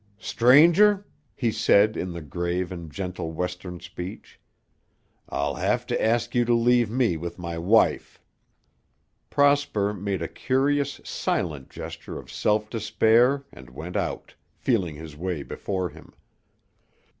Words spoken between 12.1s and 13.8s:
of self despair and